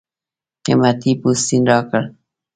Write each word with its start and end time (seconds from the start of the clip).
قېمتي 0.65 1.11
پوستین 1.21 1.63
راکړ. 1.69 2.03